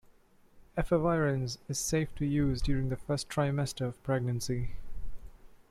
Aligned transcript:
Efavirenz 0.75 1.59
is 1.69 1.77
safe 1.77 2.15
to 2.15 2.25
use 2.25 2.59
during 2.63 2.89
the 2.89 2.95
first 2.95 3.29
trimester 3.29 3.85
of 3.85 4.01
pregnancy. 4.03 4.71